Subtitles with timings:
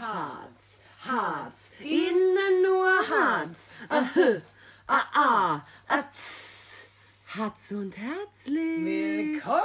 [0.00, 3.70] Harz, Harz, innen nur Harz.
[3.88, 4.38] Ahö,
[4.86, 7.26] ah, ah, ah, tss.
[7.34, 8.84] Harz und herzlich.
[8.84, 9.56] Willkommen!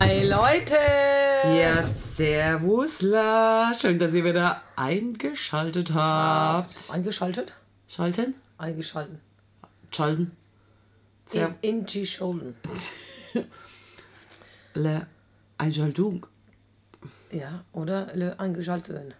[0.00, 0.74] Hi Leute!
[0.74, 3.74] Ja, servusla.
[3.80, 6.90] Schön, dass ihr wieder eingeschaltet habt.
[6.90, 7.54] Eingeschaltet?
[7.86, 8.34] Schalten?
[8.58, 9.20] Eingeschalten.
[9.92, 10.36] Schalten.
[11.32, 12.56] In, in die Schulden.
[14.74, 15.06] Le
[15.58, 16.26] Einschaltung.
[17.32, 19.14] Ja, oder le eingeschaltet werden.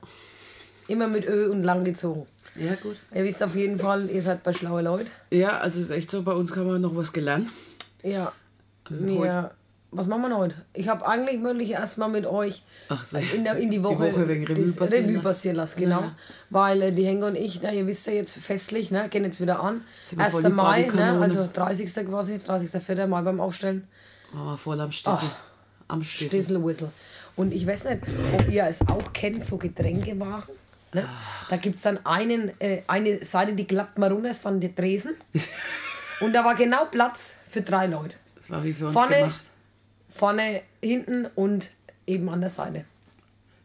[0.88, 2.26] Immer mit Ö und lang gezogen.
[2.54, 2.96] Ja, gut.
[3.14, 5.10] Ihr wisst auf jeden Fall, ihr seid bei schlaue Leute.
[5.30, 7.48] Ja, also ist echt so, bei uns kann man noch was gelernt.
[8.02, 8.32] Ja.
[8.90, 9.52] Wir,
[9.90, 10.54] was machen wir heute?
[10.74, 12.62] Ich habe eigentlich möglich erstmal mit euch
[13.04, 15.24] so, in, der, in die die Woche, Woche wegen Revue das passieren Revue lassen.
[15.24, 15.80] passieren lassen.
[15.80, 16.00] Genau.
[16.00, 16.16] Ja.
[16.50, 19.40] Weil äh, die Henker und ich, na, ihr wisst ja jetzt festlich, ne, gehen jetzt
[19.40, 19.82] wieder an.
[20.10, 20.32] Wir 1.
[20.32, 22.06] voll die Mai, ne, also 30.
[22.06, 23.08] quasi, 30.
[23.08, 23.86] Mai beim Aufstellen.
[24.32, 25.30] Machen wir voll am Stissel.
[25.88, 26.28] Am Stissel.
[26.28, 26.90] Stissel Whistle.
[27.36, 27.98] Und ich weiß nicht,
[28.34, 30.54] ob ihr es auch kennt, so Getränkewagen.
[30.92, 31.08] Ne?
[31.48, 34.74] Da gibt es dann einen, äh, eine Seite, die klappt mal runter, ist dann der
[34.74, 35.14] Tresen.
[36.20, 38.14] Und da war genau Platz für drei Leute.
[38.36, 39.40] Das war wie für uns Vorne, gemacht.
[40.08, 41.70] vorne, hinten und
[42.06, 42.84] eben an der Seite.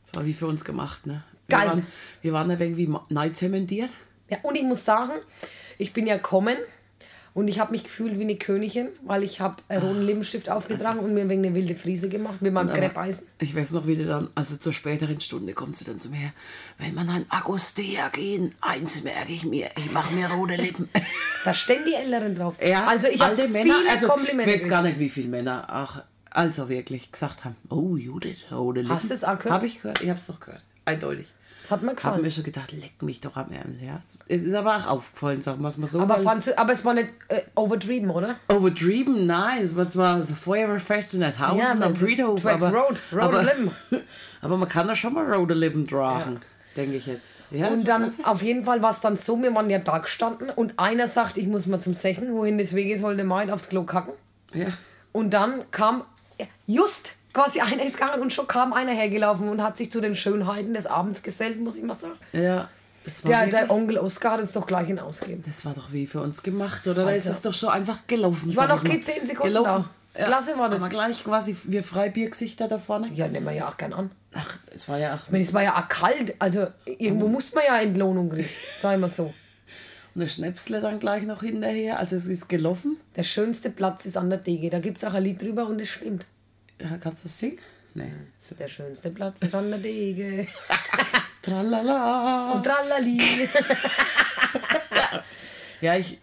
[0.06, 1.24] Das war wie für uns gemacht, ne?
[1.48, 1.68] Wir Geil.
[1.68, 1.88] Waren,
[2.22, 3.90] wir waren ein wenig wie neid zementiert.
[4.30, 5.14] Ja, und ich muss sagen,
[5.78, 6.58] ich bin ja gekommen
[7.38, 10.98] und ich habe mich gefühlt wie eine Königin, weil ich habe einen roten Lippenstift aufgetragen
[10.98, 13.28] und mir wegen eine wilde Friese gemacht mit meinem Kreppeisen.
[13.38, 16.34] Ich weiß noch, wie die dann, also zur späteren Stunde kommt sie dann zu mir.
[16.80, 20.90] Wenn man ein Agostea gehen, eins merke ich mir, ich mache mir rote Lippen.
[21.46, 22.56] Da stehen die Älteren drauf.
[22.60, 24.52] Ja, also ich habe viele Männer, also Komplimente.
[24.52, 28.82] ich weiß gar nicht, wie viele Männer auch, also wirklich gesagt haben, oh Judith, rote
[28.82, 28.96] Lippen.
[28.96, 29.54] Hast du es auch gehört?
[29.54, 31.32] Habe ich gehört, ich habe es doch gehört, eindeutig.
[31.68, 32.22] Das hat mir gefallen.
[32.22, 34.00] mir schon gedacht, leck mich doch am Ärmel, ja.
[34.30, 36.00] Es ist aber auch aufgefallen, sagen wir es mal so.
[36.00, 38.38] Aber, fandst du, aber es war nicht äh, overdrieben, oder?
[38.48, 42.98] Overdrieben, nein, es war zwar so Feuerwehrfest in Hausen Ja, am Friedhof, Twax aber, Road,
[43.12, 43.72] rote aber, Lippen.
[44.42, 46.40] aber man kann da schon mal rote Lippen tragen,
[46.78, 47.36] denke ich jetzt.
[47.52, 50.50] Ja, Und dann, auf jeden Fall war es dann so, wir waren ja da gestanden
[50.50, 53.84] und einer sagt, ich muss mal zum Sechen, wohin das Wege sollte meint, aufs Klo
[53.84, 54.14] kacken.
[54.53, 54.68] ja.
[55.12, 56.06] Und dann kam,
[56.40, 60.02] ja, just quasi einer ist gegangen und schon kam einer hergelaufen und hat sich zu
[60.02, 62.14] den Schönheiten des Abends gesellt, muss ich mal sagen.
[62.34, 62.68] ja,
[63.06, 65.44] das war, Der, der Onkel Oskar hat uns doch gleich hinausgegeben.
[65.46, 67.06] das war doch wie für uns gemacht, oder?
[67.06, 68.50] Da ist es doch so einfach gelaufen.
[68.50, 69.86] Ich war noch keine 10 Sekunden gelaufen.
[70.14, 70.26] da.
[70.26, 70.81] Klasse war das.
[70.81, 73.09] Aber gleich quasi wir Freibiergesichter da vorne.
[73.14, 74.09] Ja, nehmen wir ja auch gern an.
[74.34, 75.26] Ach, es war ja auch.
[75.28, 78.50] Ich meine, es war ja auch kalt, also irgendwo muss man ja Entlohnung kriegen,
[78.81, 79.26] sagen wir so.
[80.16, 82.00] Und eine Schnäpsle dann gleich noch hinterher.
[82.00, 82.97] Also es ist gelaufen.
[83.16, 84.72] Der schönste Platz ist an der Dege.
[84.72, 86.26] Da gibt es auch ein Lied drüber und es stimmt.
[86.82, 87.60] Ja, kannst du singen?
[87.94, 88.12] Nee.
[88.38, 88.56] So.
[88.56, 90.48] Der schönste Platz ist an der Dege.
[91.42, 92.52] Tralala.
[92.54, 93.50] Und tralali.
[95.82, 96.20] Ja, ich.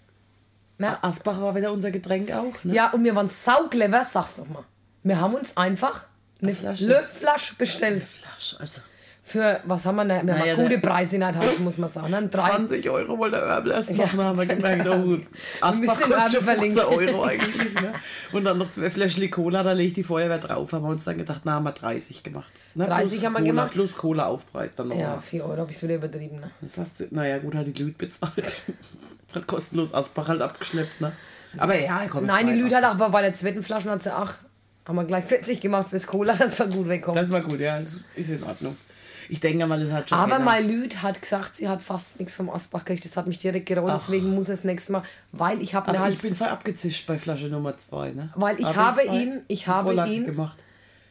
[0.78, 0.98] Na?
[1.02, 2.74] Asbach war wieder unser Getränk auch, ne?
[2.74, 4.64] Ja, und wir waren sauclever, sag's doch mal.
[5.04, 6.06] Wir haben uns einfach
[6.42, 6.86] eine Flasche.
[6.86, 8.08] Flasche, Flasche bestellt.
[8.08, 8.80] Flasch, also.
[9.26, 10.26] Für, was haben wir denn?
[10.26, 12.12] Wir Naja, haben gute Preise in der Hand, muss man sagen.
[12.12, 15.18] Dann drei, 20 Euro wollte der Örbel erst Ja, machen, da haben wir gemerkt, oh,
[15.62, 16.84] Asbach kostet Örbel schon 15 verlinken.
[16.84, 17.74] Euro eigentlich.
[17.74, 17.92] Ne?
[18.32, 20.70] Und dann noch zwei Fläschchen Cola, da legt die Feuerwehr drauf.
[20.74, 22.52] Haben wir uns dann gedacht, na, haben wir 30 gemacht.
[22.74, 22.84] Ne?
[22.84, 23.70] 30 plus haben wir Cola, gemacht.
[23.72, 24.98] Plus Cola-Aufpreis dann noch.
[24.98, 25.20] Ja, mal.
[25.20, 26.40] 4 Euro habe ich wieder übertrieben.
[26.40, 26.50] Ne?
[26.60, 28.34] Das hast du, naja, gut, hat die Lüd bezahlt.
[29.34, 31.12] hat kostenlos Asbach halt abgeschleppt, ne?
[31.56, 32.26] Aber ja, komm.
[32.26, 34.32] Nein, die war Lüd hat auch, aber bei der zweiten Flasche hat sie auch,
[34.86, 37.18] haben wir gleich 40 gemacht fürs Cola, dass wir gut wegkommen.
[37.18, 38.76] Das war gut, ja, es ist in Ordnung.
[39.28, 40.18] Ich denke mal, das hat schon.
[40.18, 43.04] Aber mein Lüd hat gesagt, sie hat fast nichts vom Asbach gekriegt.
[43.04, 45.02] Das hat mich direkt gereut, deswegen muss es nächstes Mal,
[45.32, 48.30] weil ich habe eine Aber ich Hals, bin voll abgezischt bei Flasche Nummer 2, ne?
[48.36, 50.56] Weil ich Hab habe bei ihn- ich habe ihn- gemacht.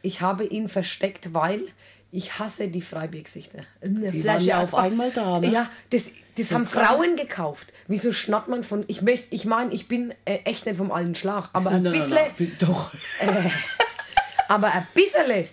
[0.02, 1.62] ich habe ihn versteckt, weil
[2.10, 3.60] ich hasse die Freibiergesichter.
[3.82, 5.48] Eine Die waren ja auf einmal da, ne?
[5.50, 7.72] Ja, das, das, haben kann- Frauen gekauft.
[7.88, 11.14] Wieso schnappt man von, ich möchte, ich meine, ich bin äh, echt nicht vom alten
[11.16, 12.18] Schlag, aber ein bisschen,
[12.60, 12.92] Doch.
[14.48, 15.46] aber ein bisschen,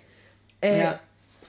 [0.61, 0.99] äh, Ja.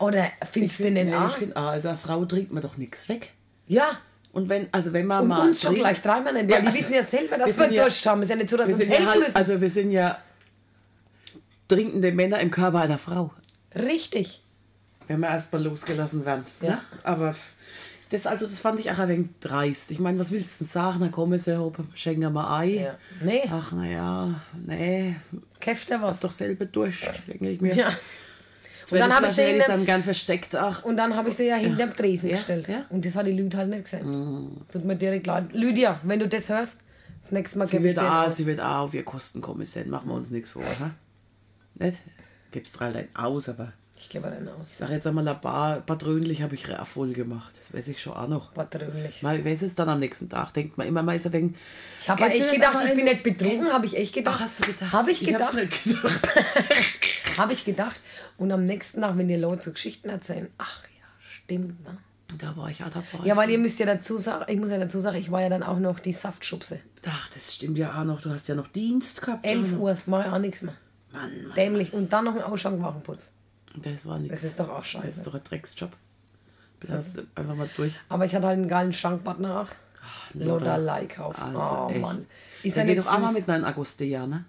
[0.03, 1.31] Oder findest du find- den auch?
[1.31, 3.31] ich finde, also eine Frau trinkt man doch nichts weg.
[3.67, 3.99] Ja.
[4.33, 5.47] Und wenn, also wenn man Und mal.
[5.49, 7.65] uns schon gleich dreimal nennen, weil Ja, die also, wissen ja selber, dass wir wir
[7.65, 8.23] sind ja- Durst haben.
[8.23, 9.37] Ist ja nicht so, dass wir uns ja helfen halt, müssen.
[9.37, 10.19] also wir sind ja
[11.69, 13.33] trinkende Männer im Körper einer Frau.
[13.75, 14.43] Richtig.
[15.07, 16.45] Wenn wir erst mal losgelassen werden.
[16.61, 16.69] Ja.
[16.71, 16.81] Ne?
[17.03, 17.35] Aber
[18.11, 19.91] das, also das fand ich auch ein wenig dreist.
[19.91, 20.99] Ich meine, was willst du denn sagen?
[21.01, 21.61] Na komm, ist ja
[21.95, 22.69] schenken wir mal Ei.
[22.85, 22.95] Ja.
[23.23, 23.43] Nee.
[23.51, 25.17] Ach naja, nee,
[25.61, 26.21] Käft er was.
[26.21, 27.75] doch selber durch, denke ich mir.
[27.75, 27.91] Ja.
[28.93, 30.55] Und dann hab ich sie hätte ich dann gern versteckt.
[30.55, 32.69] Ach, Und dann habe ich sie ja hinter dem Tresen Ja, gestellt.
[32.69, 32.79] ja.
[32.79, 32.85] Mhm.
[32.91, 34.65] Und das hat die Lüd halt nicht gesehen.
[34.73, 35.53] Tut mir direkt leid.
[35.53, 36.81] Lydia, wenn du das hörst,
[37.21, 39.41] das nächste Mal sie gebe ich wird, dir auch, sie wird auch auf ihr Kosten
[39.41, 40.63] kommen machen wir uns nichts vor.
[40.81, 40.91] Ha?
[41.77, 42.01] Nicht?
[42.51, 44.69] Gibt's drei Leute aus, aber Ich gebe den aus.
[44.73, 47.53] ich sage jetzt einmal, ein paar, paar Trönlich habe ich voll gemacht.
[47.59, 48.53] Das weiß ich schon auch noch.
[48.53, 49.23] Vertrömlich.
[49.23, 50.53] Mal weiß es dann am nächsten Tag.
[50.53, 51.53] Denkt man immer mal ist ein wenig.
[52.01, 54.35] Ich habe echt gedacht, ich bin in- nicht betrunken, habe ich echt gedacht.
[54.39, 54.93] Ach, hast du gedacht?
[54.93, 55.55] Habe ich gedacht.
[55.55, 56.29] nicht gedacht.
[57.39, 58.01] Habe ich gedacht.
[58.39, 61.99] Und am nächsten Tag, wenn die Leute so Geschichten erzählen, ach ja, Stimmt, ne?
[62.39, 63.27] Da war ich ja dabei.
[63.27, 65.51] Ja, weil ihr müsst ja dazu sagen, ich muss ja dazu sagen, ich war ja
[65.51, 66.81] dann auch noch die Saftschubse.
[67.07, 68.23] Ach, das stimmt ja auch noch.
[68.23, 69.45] Du hast ja noch Dienst gehabt.
[69.47, 70.75] 11 Uhr, mache ich auch nichts mehr.
[71.13, 71.55] Mann, Mann.
[71.57, 71.93] Dämlich.
[71.93, 73.33] Und dann noch ein Ausschankwagenputz.
[73.77, 74.41] Das war nichts.
[74.41, 75.09] Das ist doch auch Das scheiße.
[75.09, 75.91] ist doch ein Drecksjob.
[76.81, 78.01] Das du einfach mal durch.
[78.09, 79.69] Aber ich hatte halt einen geilen Schankpartner auch.
[80.35, 80.47] Loda.
[80.55, 81.41] Loda Leikauf.
[81.41, 82.01] Also oh echt.
[82.01, 82.27] Mann.
[82.63, 83.39] Ist er geht nicht doch auch mal süß?
[83.39, 84.45] mit einem Agostea, ne?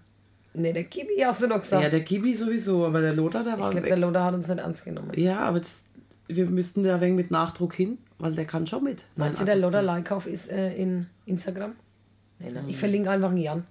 [0.55, 1.83] Nee, der Kibi hast du doch gesagt.
[1.83, 4.47] Ja, der Gibi sowieso, aber der Lothar, der ich war glaube, der Loda hat uns
[4.47, 5.11] nicht ernst genommen.
[5.15, 5.79] Ja, aber das,
[6.27, 9.03] wir müssten da wegen mit Nachdruck hin, weil der kann schon mit.
[9.15, 9.55] Meinst du, der.
[9.55, 11.73] Loda Leikauf ist äh, in Instagram?
[12.39, 12.65] Nee, nein.
[12.67, 13.63] Ich verlinke einfach einen Jan.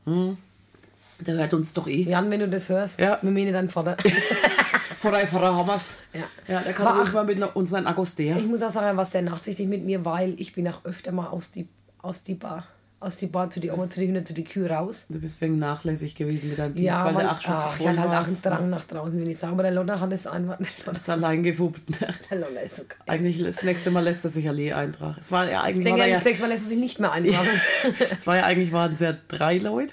[1.21, 2.03] Der hört uns doch eh.
[2.03, 3.19] Jan, wenn du das hörst, Ja.
[3.23, 3.97] wir meinen deinen Vater.
[4.99, 5.91] Vorher haben wir's.
[6.13, 6.21] Ja.
[6.55, 8.37] Ja, der kann ach- mal mit ne- uns ein Agostea.
[8.37, 11.11] Ich muss auch sagen, er war sehr nachsichtig mit mir, weil ich bin auch öfter
[11.13, 11.69] mal aus die,
[12.01, 12.67] aus die Bar,
[13.03, 15.05] aus die Bar zu die Oma, zu die Hühner, zu die Kühe raus.
[15.09, 17.73] Du bist wegen nachlässig gewesen mit deinem Dienst, Ja, weil der acht schon zu ach,
[17.73, 18.43] ich voll hatte halt auch einen.
[18.43, 20.87] Drang nach draußen, wenn ich sage, aber der Lotta hat es einfach nicht.
[20.87, 21.81] Das ist allein gewuppt.
[22.31, 22.99] Der Lotta ist so geil.
[23.07, 25.17] Eigentlich das nächste Mal lässt er sich Allee eintragen.
[25.21, 26.79] Es war ja Ich eigentlich denke, war da das ja, nächste Mal lässt er sich
[26.79, 27.49] nicht mehr eintragen.
[28.19, 29.93] es war ja eigentlich waren es ja drei Leute,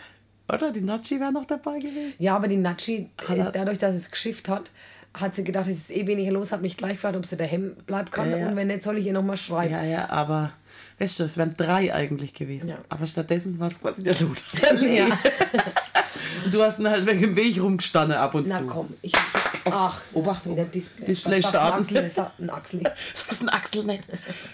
[0.51, 0.71] oder?
[0.71, 2.13] Die Nachi wäre noch dabei gewesen.
[2.19, 4.71] ja, aber die Natschi, äh, dadurch, dass es geschifft hat,
[5.13, 7.75] hat sie gedacht, es ist eh weniger los, hat mich gleich gefragt, ob sie daheim
[7.87, 8.29] bleiben kann.
[8.31, 8.47] Ja, ja.
[8.49, 9.73] Und wenn nicht, soll ich ihr nochmal schreiben.
[9.73, 10.51] Ja, ja, aber
[10.99, 12.69] weißt du, es wären drei eigentlich gewesen.
[12.69, 12.77] Ja.
[12.89, 14.81] Aber stattdessen war es quasi der Lothar.
[14.81, 15.17] Ja.
[16.51, 18.65] Du hast ihn halt wegen dem Weg rumgestanden ab und Na zu.
[18.67, 19.13] komm, ich
[19.65, 21.05] Ach, Obacht, wieder Display.
[21.05, 21.81] Display starten.
[21.83, 22.03] Axel?
[22.03, 22.79] Das sagt ein Axel.
[22.83, 24.03] Das ist ein Axel nicht.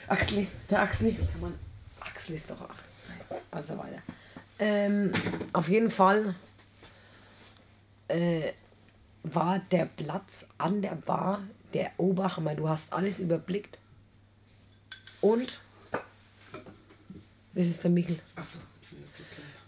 [0.08, 1.14] Axel, der Axel.
[1.14, 1.54] Kann man,
[2.00, 3.38] Axel ist doch auch.
[3.52, 4.02] Also weiter.
[4.60, 5.12] Ähm,
[5.54, 6.36] auf jeden Fall
[8.08, 8.52] äh,
[9.24, 11.42] war der Platz an der Bar
[11.74, 12.56] der Oberhammer.
[12.56, 13.78] Du hast alles überblickt.
[15.22, 15.60] Und
[17.56, 18.20] das ist der Michel.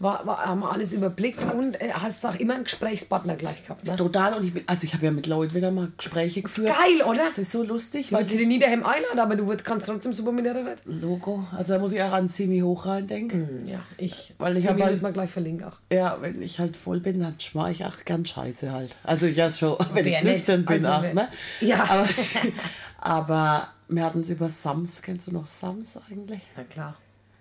[0.00, 3.84] War, war, haben wir alles überblickt und äh, hast auch immer einen Gesprächspartner gleich gehabt.
[3.84, 3.96] Ne?
[3.96, 4.32] Total.
[4.34, 6.68] Und ich bin, also ich habe ja mit Leuten wieder mal Gespräche geführt.
[6.68, 7.24] Geil, oder?
[7.24, 8.12] Das ist so lustig.
[8.12, 10.76] Weil sie den nie daheim einladen, aber du kannst trotzdem super mit der reden.
[10.84, 11.44] Logo.
[11.50, 13.66] Also da muss ich auch an Simi hoch rein denken.
[13.66, 14.34] Ja, ich.
[14.38, 15.78] Weil ich Sie hab mir halt- das mal gleich verlinken auch.
[15.92, 18.94] Ja, wenn ich halt voll bin, dann schmar ich auch gern Scheiße halt.
[19.02, 20.32] Also ich ja schon, wenn Wer ich nicht?
[20.32, 21.26] nüchtern bin Also auch, ne?
[21.60, 21.82] Ja.
[21.90, 22.06] Aber,
[22.98, 25.02] aber wir hatten es über Sams.
[25.02, 26.46] Kennst du noch Sams eigentlich?
[26.56, 26.94] Na klar.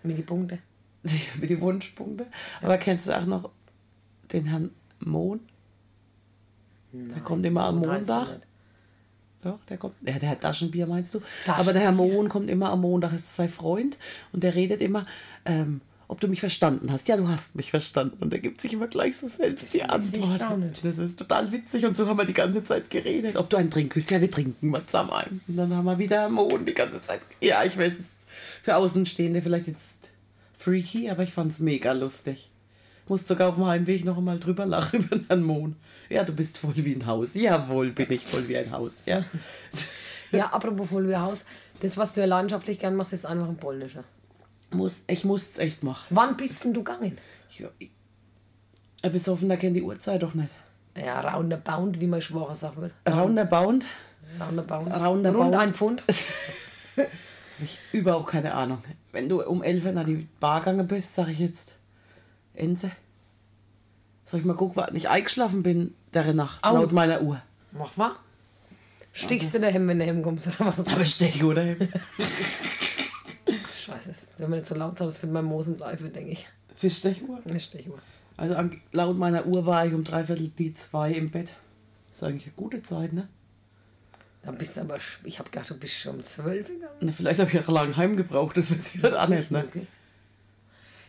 [0.03, 0.59] Mit die Punkte.
[1.39, 2.27] Mit die Wunschpunkte.
[2.61, 3.51] Aber kennst du auch noch
[4.31, 5.39] den Herrn Mohn?
[6.91, 8.39] Der kommt immer am Montag.
[9.43, 9.95] Doch, der kommt.
[10.01, 11.19] Ja, der hat Taschenbier, meinst du?
[11.19, 11.55] Taschenbier.
[11.61, 13.97] Aber der Herr Mohn kommt immer am Montag, ist sein Freund.
[14.31, 15.05] Und der redet immer,
[15.45, 17.07] ähm, ob du mich verstanden hast.
[17.07, 18.17] Ja, du hast mich verstanden.
[18.21, 20.83] Und er gibt sich immer gleich so selbst die weiß ich Antwort.
[20.83, 21.85] Das ist total witzig.
[21.85, 23.35] Und so haben wir die ganze Zeit geredet.
[23.37, 24.09] Ob du einen Trink willst?
[24.09, 25.41] Ja, wir trinken mal zusammen ein.
[25.47, 27.21] Und dann haben wir wieder Herrn Mohn die ganze Zeit.
[27.41, 28.16] Ja, ich weiß, es
[28.61, 30.09] für Außenstehende vielleicht jetzt
[30.57, 32.51] freaky, aber ich fand es mega lustig.
[33.07, 35.75] Musste sogar auf dem Heimweg noch einmal drüber lachen über den Mohn.
[36.09, 37.35] Ja, du bist voll wie ein Haus.
[37.35, 39.05] Jawohl, bin ich voll wie ein Haus.
[39.05, 39.23] Ja.
[40.29, 41.45] Ja, apropos Haus,
[41.79, 44.03] das, was du ja leidenschaftlich gern machst, ist einfach ein polnischer.
[44.71, 46.05] Muss, ich muss es echt machen.
[46.09, 47.17] Wann bist denn du gegangen?
[47.49, 47.91] Ich, ich,
[49.01, 50.49] ich besoffen, der kennt die Uhrzeit doch nicht.
[50.97, 52.91] Ja, roundabout, wie man Schwacher sagen will.
[53.07, 53.85] Roundabout
[54.39, 54.91] Roundabout.
[54.91, 55.39] Roundabout.
[55.39, 56.03] Rund ein Pfund.
[57.57, 58.77] habe ich überhaupt keine Ahnung.
[59.11, 61.77] Wenn du um 11 Uhr nach die Bar gegangen bist, sage ich jetzt
[62.53, 62.91] Ense.
[64.23, 66.75] Soll ich mal gucken, wann ich eingeschlafen bin, der Nacht, Au.
[66.75, 67.41] laut meiner Uhr.
[67.71, 68.15] Mach mal.
[69.11, 70.87] Stichst du daheim, wenn du heimkommst oder was?
[70.93, 71.63] Aber stech, oder?
[73.85, 76.47] Scheiße, wenn man nicht so laut sagt, das mein Moos ins Eifel, denke ich.
[76.75, 77.39] Für Stechuhr?
[77.43, 77.97] Eine Stechuhr.
[78.35, 81.53] Also an, laut meiner Uhr war ich um dreiviertel die zwei im Bett.
[82.09, 83.27] Das ist eigentlich eine gute Zeit, ne?
[84.47, 87.11] Da bist du aber, ich habe gedacht, du bist schon um 12 gegangen.
[87.11, 89.65] Vielleicht habe ich auch lange heimgebraucht, das weiß ich halt auch nicht, ne?
[89.67, 89.85] Okay.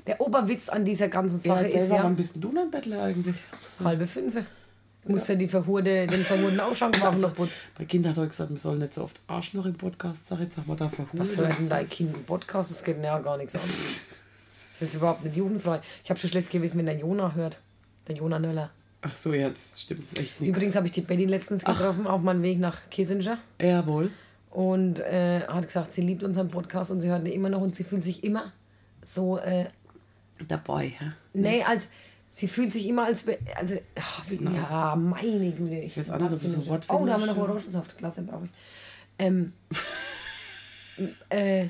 [0.08, 2.68] Der Oberwitz an dieser ganzen Ja, Sache erzähl ist ja wann bist denn du denn
[2.68, 3.36] Bettler eigentlich?
[3.64, 3.84] So.
[3.84, 4.34] halbe fünf.
[5.04, 7.60] Muss ja die verhurde, den verhurten Ausschank noch putzen.
[7.78, 10.42] Bei Kindern hat er gesagt, wir sollen nicht so oft Arschloch im Podcast sagen.
[10.42, 11.20] Jetzt sag mal da verhuren.
[11.20, 12.72] Was hört denn dein Kind im Podcast?
[12.72, 13.60] Das geht ja gar nichts an.
[13.60, 15.80] Das ist überhaupt nicht jugendfrei.
[16.02, 17.58] Ich habe schon schlecht gewesen, wenn der Jona hört.
[18.08, 18.70] Der Jona Nöller.
[19.00, 20.56] Ach so, ja, das stimmt, das ist echt nichts.
[20.56, 23.38] Übrigens habe ich die Betty letztens getroffen auf meinem Weg nach Kissinger.
[23.60, 24.10] Jawohl.
[24.50, 27.76] Und äh, hat gesagt, sie liebt unseren Podcast und sie hört ihn immer noch und
[27.76, 28.52] sie fühlt sich immer
[29.02, 29.66] so, äh,
[30.46, 31.12] Dabei, ja.
[31.32, 31.88] nee, als,
[32.30, 33.24] sie fühlt sich immer als,
[33.56, 35.74] also, ach, ja, meine Güte.
[35.74, 37.36] Ich weiß auch nicht, ob du so Wort Oh, da haben wir noch.
[37.36, 38.50] Orangensaft, Klasse brauche ich.
[39.18, 39.52] Ähm,
[41.30, 41.68] äh,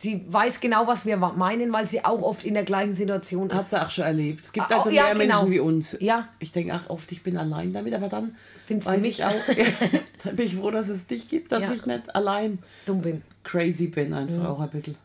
[0.00, 3.54] sie weiß genau, was wir meinen, weil sie auch oft in der gleichen Situation ist.
[3.54, 4.44] Hast du auch schon erlebt.
[4.44, 5.36] Es gibt Ah, also oh, ja, mehr genau.
[5.42, 5.96] Menschen wie uns.
[6.00, 6.28] Ja.
[6.38, 8.34] Ich denke auch oft, ich bin allein damit, aber dann
[8.66, 9.18] Findest du weiß mich?
[9.18, 9.34] ich auch,
[10.24, 11.72] ja, bin ich froh, dass es dich gibt, dass Ja.
[11.72, 13.22] ich nicht allein Dumm bin.
[13.44, 14.46] crazy bin, einfach Mhm.
[14.46, 14.96] auch ein bisschen.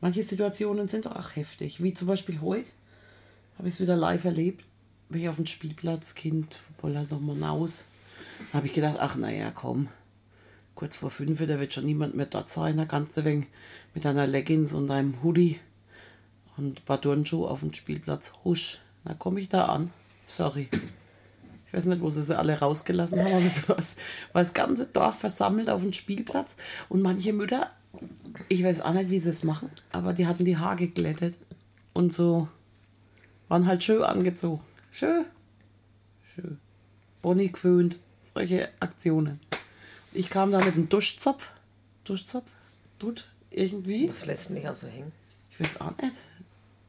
[0.00, 2.68] Manche Situationen sind doch auch heftig, wie zum Beispiel heute
[3.58, 4.64] habe ich es wieder live erlebt.
[5.10, 7.84] Bin ich auf dem Spielplatz, Kind, wollte halt nochmal raus.
[8.50, 9.88] Da habe ich gedacht, ach naja, komm,
[10.74, 12.86] kurz vor fünf, da wird schon niemand mehr dort sein.
[12.88, 13.46] Kannst du wegen
[13.94, 15.60] mit deiner Leggings und deinem Hoodie
[16.56, 18.32] und ein paar Turnschuhe auf dem Spielplatz.
[18.44, 19.90] Husch, da komme ich da an.
[20.26, 20.68] Sorry.
[21.66, 25.18] Ich weiß nicht, wo sie sie alle rausgelassen haben, aber so war das ganze Dorf
[25.18, 26.54] versammelt auf dem Spielplatz.
[26.88, 27.68] Und manche Mütter,
[28.48, 31.38] ich weiß auch nicht, wie sie es machen, aber die hatten die Haare geglättet
[31.94, 32.48] und so
[33.48, 34.62] waren halt schön angezogen.
[34.90, 35.24] Schön.
[36.22, 36.58] Schön.
[37.22, 37.98] Bonnie geföhnt.
[38.20, 39.40] Solche Aktionen.
[40.14, 41.50] Ich kam da mit einem Duschzopf.
[42.04, 42.50] Duschzopf?
[42.98, 44.08] Tut irgendwie.
[44.08, 45.12] Was lässt denn nicht so hängen?
[45.50, 46.20] Ich weiß auch nicht.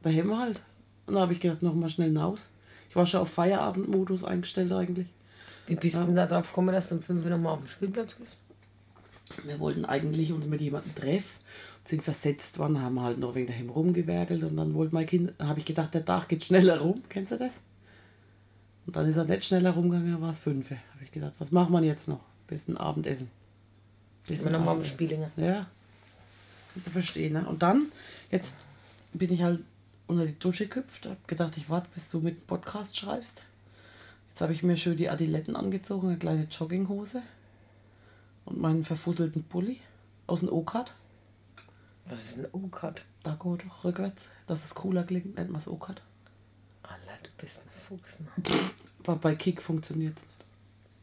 [0.02, 0.62] Da hängen wir halt.
[1.06, 2.48] Und da habe ich gedacht, noch mal schnell hinaus.
[2.88, 5.06] Ich war schon auf Feierabendmodus eingestellt eigentlich.
[5.66, 7.68] Wie bist du denn da drauf gekommen, dass du um 5 Uhr nochmal auf den
[7.68, 8.36] Spielplatz gehst?
[9.44, 11.40] Wir wollten eigentlich uns mit jemandem treffen,
[11.84, 15.58] sind versetzt worden, haben halt noch wegen daheim rumgewerkelt und dann wollte mein Kind, habe
[15.58, 17.02] ich gedacht, der Tag geht schneller rum.
[17.08, 17.62] Kennst du das?
[18.86, 20.70] Und dann ist er nicht schneller rumgegangen, dann war es fünf.
[20.70, 22.20] Habe ich gedacht, was machen wir jetzt noch?
[22.54, 23.32] Bis ein Abendessen.
[24.28, 24.94] Bis Wir auf den Abendessen.
[24.94, 25.30] Spielinger.
[25.34, 25.66] Ja.
[26.72, 27.44] Kannst du verstehen, ne?
[27.48, 27.90] Und dann,
[28.30, 28.58] jetzt
[29.12, 29.64] bin ich halt
[30.06, 33.44] unter die Dusche gehüpft, hab gedacht, ich warte, bis du mit dem Podcast schreibst.
[34.28, 37.22] Jetzt habe ich mir schön die Adiletten angezogen, eine kleine Jogginghose
[38.44, 39.80] und meinen verfusselten Pulli
[40.28, 40.94] aus dem O-Cut.
[42.06, 43.04] Was ist ein O-Cut?
[43.24, 46.02] Da geht rückwärts, dass es cooler klingt, nennt man es O-Cut.
[46.84, 48.28] Alter, du bist ein Fuchs, ne?
[49.02, 50.34] Aber bei Kick funktioniert es nicht.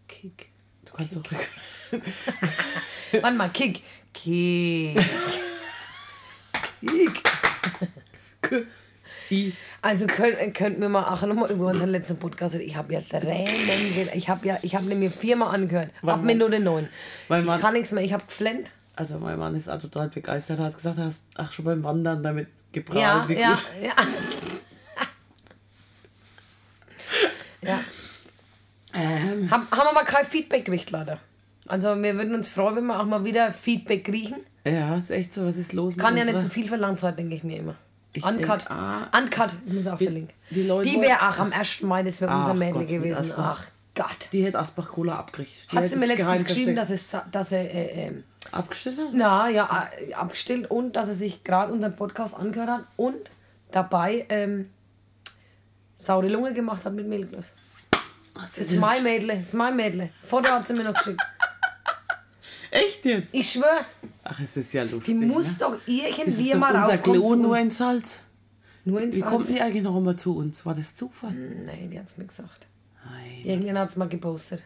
[0.08, 0.51] Kick.
[0.86, 2.02] Du kannst doch rück.
[3.22, 3.82] Warte mal, Kick.
[4.14, 4.98] Kick.
[6.82, 7.24] Kick!
[8.42, 8.66] K-
[9.30, 9.54] I.
[9.82, 12.68] Also könnt, könnt wir mal auch nochmal über unseren letzten Podcast reden.
[12.68, 14.10] Ich habe ja Tränen.
[14.14, 15.90] Ich habe ja, ich habe mir viermal angehört.
[15.90, 16.90] Ab Weil man- Minute neun.
[17.24, 18.04] Ich man- kann nichts mehr.
[18.04, 18.70] Ich habe geflennt.
[18.96, 21.84] Also mein Mann ist auch total begeistert, er hat gesagt, er hast ach schon beim
[21.84, 23.66] Wandern damit geprahlt, Ja, wie ja, gut.
[23.82, 23.88] ja.
[23.88, 23.94] ja.
[29.52, 31.20] Haben, haben aber kein Feedback gekriegt, leider.
[31.68, 34.36] Also wir würden uns freuen, wenn wir auch mal wieder Feedback kriegen.
[34.66, 37.36] ja, ist echt so, was ist los Kann ja nicht zu viel verlangt sein, denke
[37.36, 37.76] ich mir immer.
[38.14, 38.62] Ich Uncut.
[38.62, 39.08] denk, ah.
[39.18, 40.36] Uncut, ich muss auch verlinken.
[40.50, 41.82] die die wollen- wäre auch am 1.
[41.84, 43.18] Mai, das wäre unser Mädel gewesen.
[43.18, 43.64] Asbach.
[43.68, 44.30] Ach Gott.
[44.34, 45.72] Die hätte Asbach-Cola abgekriegt.
[45.72, 49.10] Die Hat sie mir letztens geschrieben, dass es, dass er, äh, ähm, Abgestellt hat?
[49.14, 53.32] na ja, äh, abgestillt und dass er sich gerade unseren Podcast angehört hat und
[53.72, 54.70] dabei ähm,
[55.96, 57.08] saure Lunge gemacht hat mit
[58.34, 58.56] Milchglas.
[58.56, 60.10] Das ist mein Mädel, das ist mein Mädel.
[60.28, 61.22] Foto hat sie mir noch geschickt.
[62.72, 63.28] Echt jetzt?
[63.34, 63.86] Ich schwöre,
[64.24, 65.20] Ach, es ist ja lustig.
[65.20, 65.56] die muss ne?
[65.60, 68.20] doch Das irgendwie ist doch mal unser raufkommen Klon nur in Salz.
[68.86, 69.58] Nur ins Wie kommt Salz.
[69.58, 70.66] die eigentlich noch immer zu uns?
[70.66, 71.32] War das Zufall?
[71.34, 72.66] Nee, die hat's mir gesagt.
[73.04, 73.42] Nein.
[73.44, 74.64] Irgendjemand hat's mal gepostet.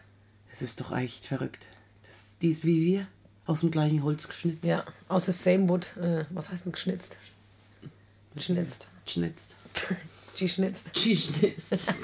[0.50, 1.66] Das ist doch echt verrückt.
[2.04, 3.06] Das, die ist wie wir.
[3.44, 4.64] Aus dem gleichen Holz geschnitzt.
[4.64, 5.96] Ja, aus der Same Wood.
[5.96, 7.16] Äh, was heißt denn geschnitzt?
[8.34, 8.88] Geschnitzt.
[9.04, 9.46] Geschnitzt.
[10.36, 10.92] Geschnitzt.
[10.94, 11.94] Geschnitzt.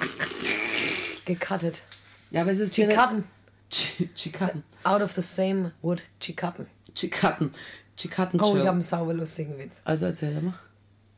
[1.24, 1.82] Gecuttet.
[2.30, 3.24] ja, aber es ist Chikatten.
[3.70, 4.62] Chikatten.
[4.84, 6.02] Out of the same wood.
[6.20, 6.66] Chikatten.
[6.94, 7.52] Chikatten.
[7.96, 8.40] Chikatten.
[8.40, 9.80] Oh, ich habe einen sauber lustigen Witz.
[9.84, 10.54] Also erzähl mal.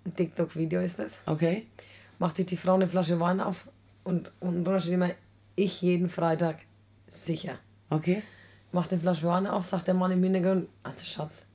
[0.04, 1.18] Ein TikTok-Video ist das.
[1.26, 1.66] Okay.
[2.18, 3.66] Macht sich die Frau eine Flasche Wein auf
[4.04, 5.10] und unten drunter steht immer,
[5.56, 6.58] ich jeden Freitag
[7.06, 7.58] sicher.
[7.90, 8.22] Okay.
[8.72, 11.46] Macht eine Flasche Wein auf, sagt der Mann im Hintergrund, also Schatz,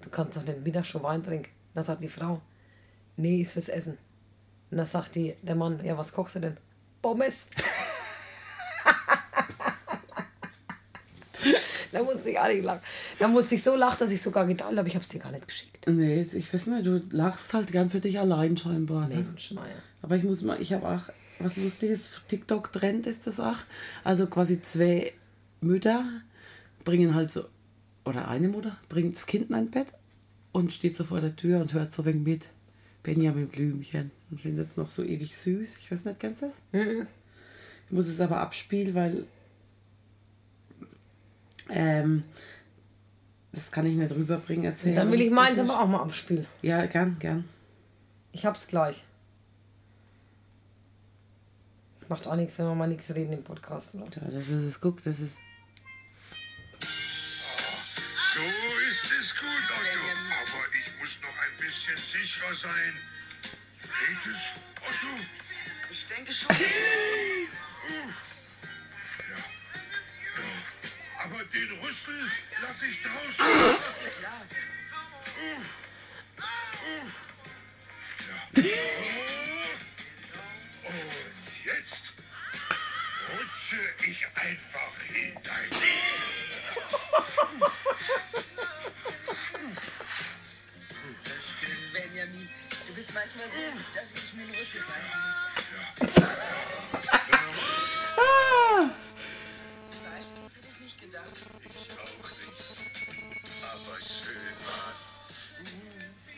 [0.00, 1.50] du kannst doch nicht Mittag schon Wein trinken.
[1.74, 2.40] Dann sagt die Frau,
[3.16, 3.98] nee, ist fürs Essen.
[4.70, 6.56] Und dann sagt die, der Mann, ja, was kochst du denn?
[7.00, 7.46] Pommes.
[11.92, 12.80] da musste ich auch nicht lachen.
[13.18, 14.88] Da musste ich so lachen, dass ich sogar geteilt habe.
[14.88, 15.86] Ich habe es dir gar nicht geschickt.
[15.86, 19.08] Nee, ich weiß nicht, du lachst halt gern für dich allein scheinbar.
[19.08, 19.16] Ne?
[19.16, 19.82] Menschmeier.
[20.00, 21.02] Aber ich muss mal, ich habe auch
[21.38, 23.58] was Lustiges, TikTok-Trend ist das auch.
[24.04, 25.12] Also quasi zwei
[25.60, 26.04] Mütter
[26.84, 27.44] bringen halt so,
[28.04, 29.88] oder eine Mutter bringt das Kind in ein Bett
[30.52, 32.48] und steht so vor der Tür und hört so wegen mit
[33.02, 35.76] Benjamin Blümchen und findet es noch so ewig süß.
[35.78, 36.54] Ich weiß nicht, kennst du das?
[36.72, 39.24] Ich muss es aber abspielen, weil
[41.72, 42.24] ähm,
[43.52, 44.96] das kann ich nicht rüberbringen, erzählen.
[44.96, 46.46] Dann will ich meins aber auch mal abspielen.
[46.62, 47.44] Ja, gern, gern.
[48.32, 49.04] Ich hab's gleich.
[52.00, 54.04] Das macht auch nichts, wenn wir mal nichts reden im Podcast, oder?
[54.22, 55.38] Ja, das ist es, guck, das ist.
[56.80, 59.82] So ist es gut, Otto.
[60.40, 62.94] Aber ich muss noch ein bisschen sicherer sein.
[63.82, 64.40] Geht es,
[64.80, 65.12] Otto?
[65.90, 66.48] Ich denke schon.
[71.32, 73.46] Aber den Rüssel lasse ich draußen.
[74.20, 74.42] Ja.
[80.84, 82.02] Und jetzt
[83.30, 85.70] rutsche ich einfach hinein.
[91.94, 92.48] Benjamin,
[92.86, 93.60] du bist manchmal so,
[93.94, 95.42] dass ich mehr den Rüssel fassen
[95.96, 97.01] Vielleicht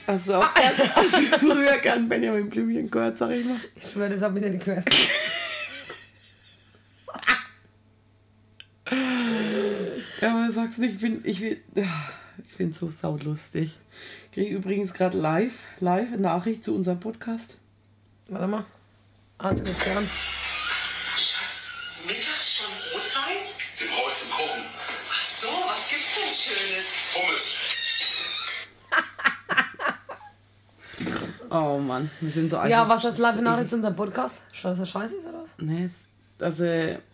[0.07, 3.61] Also, auch ah, gern, also früher gern Benjamin Blümchen gehört, sag ich mal.
[3.75, 4.85] Ich schwöre, das habe ich nicht gehört.
[10.21, 11.57] ja, aber sag's nicht, ich bin, ich bin,
[12.47, 13.79] ich bin so saulustig.
[14.27, 17.57] Ich Kriege übrigens gerade live, live Nachricht zu unserem Podcast.
[18.29, 18.67] Warte mal.
[19.39, 20.09] Ah, jetzt geht's an.
[27.15, 27.55] Pommes.
[31.51, 34.39] Oh Mann, wir sind so Ja, einfach- was ist live Nachricht zu unserem Podcast?
[34.53, 35.51] Schon, dass das scheiße ist oder was?
[35.59, 36.05] Nee, es-
[36.41, 36.65] also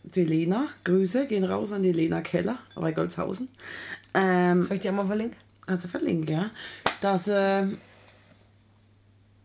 [0.03, 3.49] die Lena, Grüße gehen raus an die Lena Keller bei Golzhausen.
[4.15, 5.37] Ähm, Soll ich dir mal verlinken?
[5.67, 6.51] also verlinke, ja.
[7.03, 7.65] Dass äh,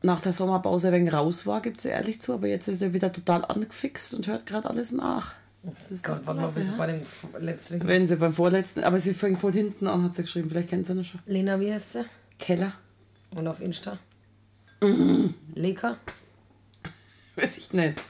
[0.01, 2.93] nach der Sommerpause ein wenig raus war, gibt sie ehrlich zu, aber jetzt ist er
[2.93, 5.33] wieder total angefixt und hört gerade alles nach.
[5.75, 6.75] Das ist Gott, warte mal, bis ja?
[6.77, 7.01] bei den
[7.39, 7.87] letzten.
[7.87, 10.85] Wenn sie beim vorletzten, aber sie fängt von hinten an, hat sie geschrieben, vielleicht kennt
[10.85, 11.19] sie noch schon.
[11.25, 12.05] Lena, wie heißt sie?
[12.37, 12.73] Keller.
[13.31, 13.97] Und auf Insta?
[15.55, 15.97] Leka?
[17.35, 18.01] Weiß ich nicht.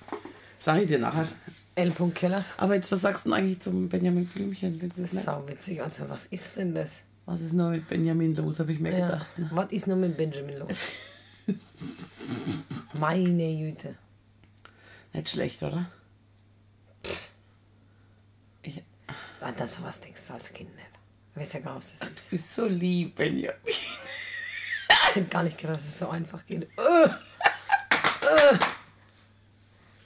[0.59, 1.27] Sag ich dir nachher.
[1.75, 1.91] L.
[2.13, 2.45] Keller?
[2.57, 4.79] Aber jetzt, was sagst du denn eigentlich zum Benjamin Blümchen?
[4.79, 5.23] Das nicht?
[5.23, 7.01] Sau witzig, also was ist denn das?
[7.25, 9.05] Was ist noch mit Benjamin los, habe ich mir Ja.
[9.07, 9.39] gedacht.
[9.39, 9.49] Ne?
[9.51, 10.89] Was ist noch mit Benjamin los?
[12.99, 13.95] Meine Güte.
[15.13, 15.89] Nicht schlecht, oder?
[18.61, 18.81] Ich
[19.41, 20.87] An das sowas denkst du als Kind nicht.
[21.33, 22.29] Ich weiß ja gar nicht, was das ist.
[22.29, 23.59] bist so lieb, Benjamin.
[23.65, 23.87] Ich
[25.13, 26.67] hätte gar nicht gedacht, dass es so einfach geht.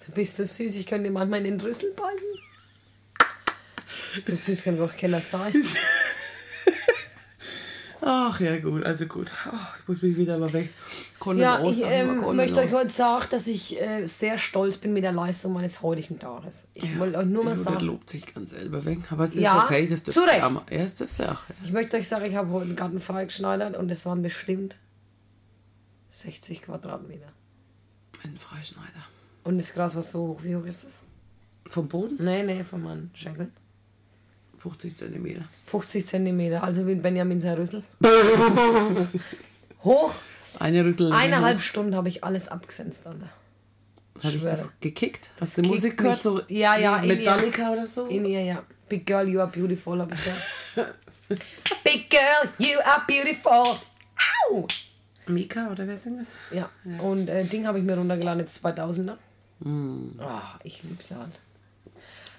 [0.06, 2.30] Du bist so süß, ich könnte dir manchmal in den Rüssel beißen.
[4.24, 5.54] So süß kann doch keiner sein.
[8.02, 9.32] Ach ja, gut, also gut.
[9.46, 10.70] Ach, ich muss mich wieder mal weg.
[11.20, 15.04] Conny Ja, ich ähm, möchte euch heute sagen, dass ich äh, sehr stolz bin mit
[15.04, 16.68] der Leistung meines heutigen Tages.
[16.74, 19.00] Ich wollte euch nur mal Ja, Das sagen, lobt sich ganz selber weg.
[19.12, 20.38] Aber es ist Ja, okay, das dürfst du Recht.
[20.40, 20.62] ja.
[20.72, 21.28] Ja, das dürfst du auch.
[21.28, 21.56] Ja.
[21.66, 24.76] ich möchte euch sagen, ich habe heute einen Garten freigeschneidert und es waren bestimmt
[26.12, 27.28] 60 Quadratmeter.
[28.24, 29.06] Ein Freischneider.
[29.44, 30.40] Und das Gras war so hoch.
[30.44, 31.00] Wie hoch ist es?
[31.66, 32.18] Vom Boden?
[32.20, 33.52] Nee, nee, von meinen Schenkeln.
[34.58, 35.44] 50 Zentimeter.
[35.68, 37.84] 50 Zentimeter, also wie Benjamin sein Rüssel.
[39.84, 40.14] Hoch.
[40.58, 41.12] Eine Rüssel.
[41.14, 43.30] Eineinhalb Stunden habe ich alles abgesenzt, Alter.
[44.24, 45.32] Habe ich das gekickt?
[45.40, 46.16] Hast du Musik gehört?
[46.16, 46.24] mich.
[46.24, 48.08] So Ja, ja, in ihr- Metallica oder so?
[48.08, 48.64] In ihr, ja.
[48.90, 50.24] Big girl, you are beautiful, habe ich
[50.76, 50.96] gehört.
[51.84, 53.78] Big girl, you are beautiful.
[54.52, 54.68] Au!
[55.28, 56.28] Mika oder wer singt das?
[56.52, 56.70] Ja,
[57.02, 59.16] und äh, Ding habe ich mir runtergeladen, jetzt 2000er.
[60.20, 61.40] Ah, ich liebe es halt.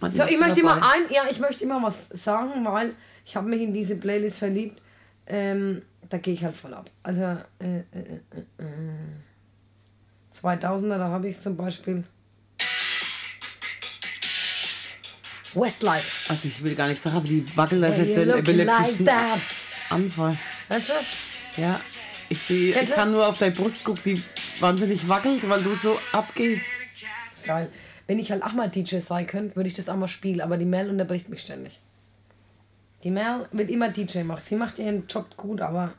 [0.00, 0.76] Was So, ich möchte dabei?
[0.78, 2.94] immer ein, ja, ich möchte immer was sagen, weil
[3.24, 4.82] ich habe mich in diese Playlist verliebt.
[5.26, 6.90] Ähm, da gehe ich halt voll ab.
[7.02, 8.64] Also äh, äh, äh, äh.
[10.34, 12.04] 2000er, da habe ich zum Beispiel
[15.54, 16.30] Westlife.
[16.30, 19.40] Also ich will gar nicht sagen, aber die wackeln Hey, jetzt looking epileptischen like.
[19.90, 20.38] Anfall.
[20.68, 21.60] Weißt du?
[21.60, 21.80] Ja.
[22.28, 24.22] Ich, seh, ich kann nur auf deine Brust gucken, die
[24.60, 26.66] wahnsinnig wackelt, weil du so abgehst.
[27.44, 27.72] Geil.
[28.06, 30.56] Wenn ich halt auch mal DJ sein könnte, würde ich das auch mal spielen, aber
[30.56, 31.80] die Mel unterbricht mich ständig.
[33.02, 34.42] Die Mel will immer DJ machen.
[34.44, 35.94] Sie macht ihren Job gut, aber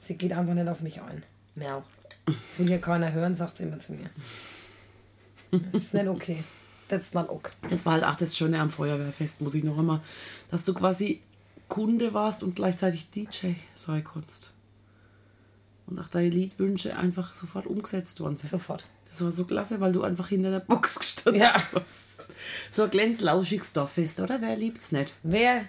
[0.00, 1.22] sie geht einfach nicht auf mich ein.
[1.54, 1.82] Mel.
[2.26, 4.10] Das will hier keiner hören, sagt sie immer zu mir.
[5.72, 6.42] Das ist nicht okay.
[6.88, 7.52] That's not okay.
[7.68, 10.02] Das war halt auch das Schöne am Feuerwehrfest, muss ich noch immer,
[10.50, 11.20] dass du quasi
[11.68, 14.50] Kunde warst und gleichzeitig DJ sein konntest.
[15.86, 18.50] Und auch deine Liedwünsche einfach sofort umgesetzt worden sind.
[18.50, 18.86] Sofort.
[19.10, 21.54] Das war so klasse, weil du einfach hinter der Box gestanden Ja.
[21.54, 22.28] hast.
[22.70, 24.40] So ein glänzlauschiges Dorffest, oder?
[24.40, 25.14] Wer liebt's nicht?
[25.22, 25.64] Wer,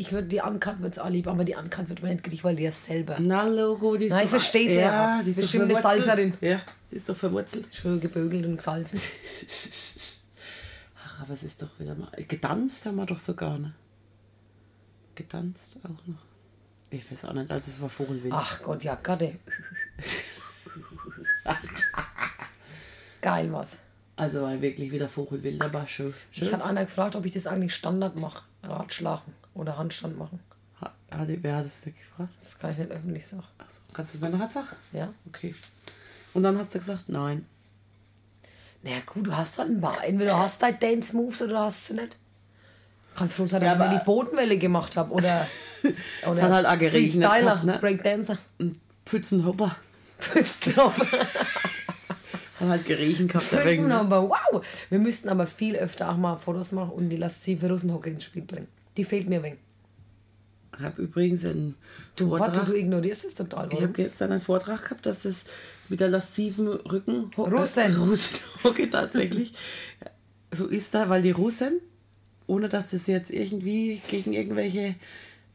[0.00, 2.56] ich würde die Uncut wird's auch lieb, aber die Uncut wird man nicht kriegen, weil
[2.56, 3.16] die ist selber.
[3.20, 5.22] Na, Logo, die ist Nein, ich doch- versteh sie ja auch.
[5.22, 5.82] die ist Bestimmt eine.
[5.82, 6.32] Salzerin.
[6.40, 7.66] Ja, die ist doch verwurzelt.
[7.74, 8.98] Schön gebögelt und gesalzen.
[11.04, 12.08] Ach, aber es ist doch wieder mal.
[12.26, 13.74] Getanzt haben wir doch sogar, ne?
[15.14, 16.22] Getanzt auch noch.
[16.88, 18.32] Ich weiß auch nicht, also es war Vogelwild.
[18.34, 19.34] Ach Gott, ja, gerade.
[23.20, 23.76] Geil was.
[24.16, 26.14] Also war wirklich wieder Vogelwild, aber schön.
[26.32, 26.52] Ich schön.
[26.52, 28.42] hat einer gefragt, ob ich das eigentlich Standard mache.
[28.62, 30.40] Ratschlagen oder Handstand machen.
[30.80, 32.32] Ha- Hat, wer hat es dir gefragt?
[32.38, 33.44] Das kann ich nicht öffentlich sagen.
[33.58, 34.68] Achso, kannst du es mir nachher sagen?
[34.92, 35.12] Ja?
[35.28, 35.54] Okay.
[36.34, 37.44] Und dann hast du gesagt, nein.
[38.82, 40.02] Naja, gut, du hast halt ein paar.
[40.04, 42.16] Entweder du hast deine Dance Moves oder du hast sie nicht.
[43.14, 45.12] Kann froh sein, dass Ja, ich mir die Bodenwelle gemacht habe.
[45.12, 45.46] Oder,
[46.26, 47.78] oder hat halt auch geregnet Freestyler, gehabt, ne?
[47.80, 48.38] Breakdancer.
[49.04, 49.76] Pfützenhopper.
[50.18, 51.06] Pfützenhopper.
[52.60, 53.52] Hat halt geriechen gehabt.
[53.52, 53.58] ne?
[53.58, 54.64] Pfützenhopper, wow.
[54.88, 58.42] Wir müssten aber viel öfter auch mal Fotos machen und die laszive Russenhocke ins Spiel
[58.42, 58.68] bringen.
[59.00, 59.56] Die fehlt mir wegen.
[60.76, 61.74] Ich habe übrigens einen
[62.16, 62.66] Du, warte, Vortrag.
[62.66, 63.72] du ignorierst es total.
[63.72, 65.44] Ich habe gestern einen Vortrag gehabt, dass das
[65.88, 67.96] mit der lasziven Rücken Russen.
[67.96, 69.54] Russenhocke tatsächlich
[70.52, 71.80] so ist da, weil die Russen,
[72.46, 74.96] ohne dass das jetzt irgendwie gegen irgendwelche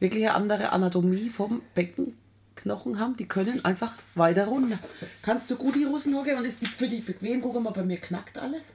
[0.00, 2.14] wirkliche andere Anatomie vom Becken
[2.56, 4.80] Knochen haben, die können einfach weiter runter.
[5.22, 7.40] Kannst du gut die Russenhocke und ist die für dich bequem?
[7.40, 8.72] Guck mal, bei mir knackt alles.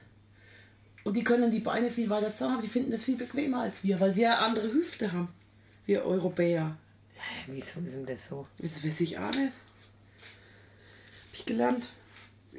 [1.04, 2.62] Und die können die Beine viel weiter zusammen haben.
[2.62, 5.28] Die finden das viel bequemer als wir, weil wir andere Hüfte haben.
[5.86, 6.76] Wir Europäer.
[7.14, 8.46] Hä, Wieso ist denn das so?
[8.58, 9.52] Das weiß ich auch nicht.
[9.52, 11.88] Hab ich gelernt.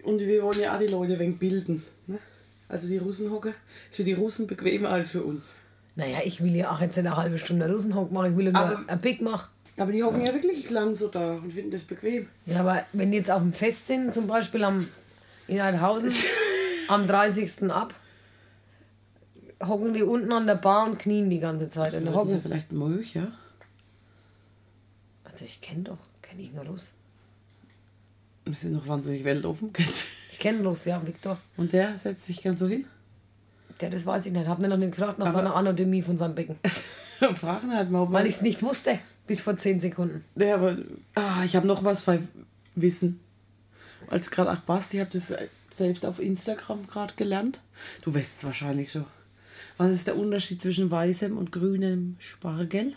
[0.04, 1.84] Und wir wollen ja auch die Leute wenig bilden.
[2.08, 2.20] Ne?
[2.68, 3.50] Also die Russenhocke
[3.90, 5.56] ist für die Russen bequemer als für uns.
[5.96, 8.62] Naja, ich will ja auch jetzt eine halbe Stunde Russenhock machen, ich will ja nur
[8.62, 9.50] Aber- ein Big machen.
[9.78, 12.28] Aber die hocken ja wirklich lang so da und finden das bequem.
[12.46, 14.88] Ja, aber wenn die jetzt auf dem Fest sind, zum Beispiel am,
[15.48, 16.12] in Althausen,
[16.88, 17.64] am 30.
[17.72, 17.94] ab,
[19.68, 21.94] hocken die unten an der Bar und knien die ganze Zeit.
[21.94, 23.32] Und hocken sie vielleicht Molch, ja?
[25.24, 26.94] Also ich kenne doch, kenne ich nur Russ.
[28.46, 29.74] Wir sind noch wahnsinnig weltoffen.
[29.74, 31.38] kennst Ich kenne Russ, ja, Viktor.
[31.58, 32.86] Und der setzt sich gern so hin.
[33.80, 34.48] Der, das weiß ich nicht.
[34.48, 36.58] Hab mir noch nicht gefragt nach Aber- seiner Anatomie von seinem Becken.
[37.36, 38.26] Fragen halt mal, ob Weil man...
[38.26, 40.26] ich es nicht wusste, bis vor 10 Sekunden.
[40.36, 40.78] Ja, aber
[41.16, 42.20] ah, ich habe noch was bei
[42.76, 43.20] Wissen.
[44.08, 45.34] Als gerade ach Basti, ich habe das
[45.70, 47.62] selbst auf Instagram gerade gelernt.
[48.02, 49.06] Du weißt es wahrscheinlich schon.
[49.78, 52.94] Was ist der Unterschied zwischen weißem und grünem Spargel?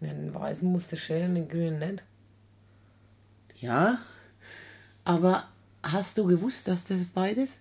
[0.00, 2.02] Ja, den weißen musste schälen, den grünen nicht.
[3.60, 3.98] Ja,
[5.04, 5.48] aber
[5.82, 7.60] hast du gewusst, dass das beides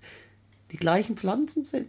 [0.71, 1.87] die gleichen Pflanzen sind?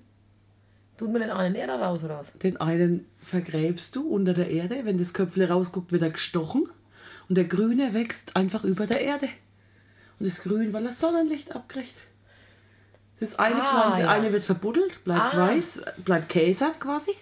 [0.97, 2.33] Tut mir den einen eher raus oder was?
[2.43, 6.69] Den einen vergräbst du unter der Erde, wenn das Köpfle rausguckt, wird er gestochen.
[7.29, 9.29] Und der Grüne wächst einfach über der Erde.
[10.19, 11.95] Und das Grün, weil er Sonnenlicht abkriegt.
[13.21, 14.09] Das ist eine Ah, Pflanze, ja.
[14.11, 15.49] eine wird verbuddelt, bleibt Ah.
[15.49, 17.13] weiß, bleibt käsert quasi.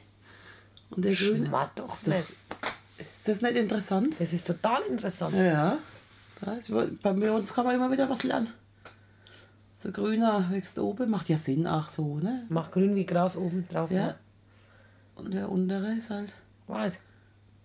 [0.91, 1.51] Und der Grüne.
[1.75, 2.27] Doch Ist, nicht.
[2.99, 4.17] ist das nicht interessant?
[4.19, 5.35] Das ist total interessant.
[5.35, 5.79] Ja.
[6.43, 6.71] Da ist,
[7.03, 8.49] bei uns kann man immer wieder was lernen.
[9.79, 12.45] So grüner wächst oben, macht ja Sinn, auch so, ne?
[12.49, 13.91] Mach grün wie Gras oben drauf.
[13.91, 14.15] Ja.
[15.15, 16.33] Und der untere ist halt
[16.67, 16.99] Weiß.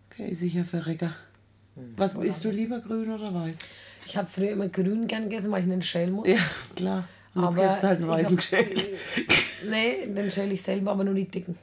[0.10, 1.14] Okay, sicher Verrecker.
[1.96, 3.58] Was isst du lieber, grün oder weiß?
[4.06, 6.28] Ich habe früher immer grün gern gegessen, weil ich nicht schälen muss.
[6.28, 6.38] Ja,
[6.76, 7.08] klar.
[7.34, 8.70] Und jetzt Aber gibst du halt einen weißen Geschenk.
[9.70, 11.56] Nee, den schäle ich selber, aber nur die dicken.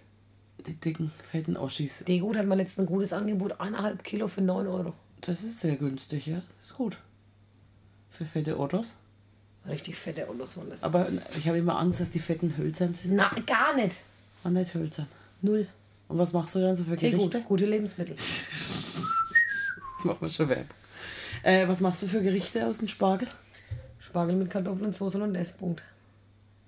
[0.64, 2.04] Die dicken, fetten Oschis.
[2.06, 4.92] Degut hat mir letztens ein gutes Angebot, eineinhalb Kilo für 9 Euro.
[5.20, 6.40] Das ist sehr günstig, ja.
[6.62, 6.98] Ist gut.
[8.08, 8.94] Für fette Ottos.
[9.68, 10.84] Richtig fette Autos waren das.
[10.84, 13.14] Aber ich habe immer Angst, dass die fetten hölzern sind.
[13.14, 13.96] Na, gar nicht.
[14.44, 15.06] Und nicht hölzern.
[15.42, 15.66] Null.
[16.06, 17.40] Und was machst du dann so für Tegut, Gerichte?
[17.42, 18.14] gute Lebensmittel.
[19.96, 20.66] Das machen wir schon Werbung.
[21.42, 23.26] Äh, was machst du für Gerichte aus dem Spargel?
[24.18, 25.80] Spargel mit Kartoffeln, Soße und Esspunkt.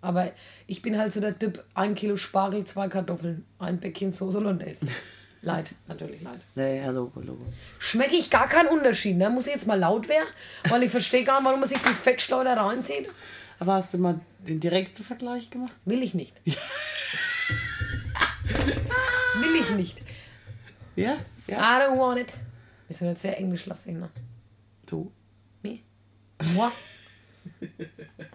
[0.03, 0.31] Aber
[0.69, 4.63] ich bin halt so der Typ, ein Kilo Spargel, zwei Kartoffeln, ein Päckchen Soße und
[4.63, 4.89] Essen.
[5.43, 6.41] Leid, natürlich leid.
[6.55, 7.47] Nee, ja, Logo, Logo.
[7.79, 9.31] Schmecke ich gar keinen Unterschied, ne?
[9.31, 10.29] Muss ich jetzt mal laut werden,
[10.69, 13.09] weil ich verstehe gar nicht, warum man sich die Fettschleuder reinzieht.
[13.59, 15.73] Aber hast du mal den direkten Vergleich gemacht?
[15.87, 16.37] Will ich nicht.
[16.45, 16.55] Will
[19.59, 20.03] ich nicht.
[20.95, 21.17] Ja?
[21.47, 21.57] Ja.
[21.57, 22.29] I don't want it.
[22.87, 24.11] Wir sind jetzt sehr englischlastig, ne?
[24.85, 25.11] Du.
[25.63, 25.81] Nee.
[26.55, 26.71] Moi.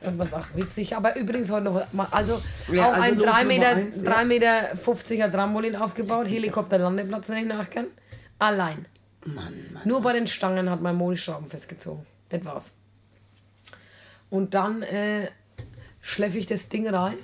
[0.01, 0.95] Irgendwas auch witzig.
[0.95, 3.95] Aber übrigens heute noch mal, also Ja, auch also ein los 3 Nummer Meter, eins,
[4.03, 4.11] ja.
[4.13, 7.87] 3 Meter 50er Trampolin aufgebaut, Helikopterlandeplatz, den ich nachkann.
[8.39, 8.85] Allein.
[9.25, 9.81] Mann, Mann.
[9.85, 12.05] Nur bei den Stangen hat mein Modi Schrauben festgezogen.
[12.29, 12.73] Das war's.
[14.29, 15.27] Und dann äh,
[16.01, 17.15] schleppe ich das Ding rein.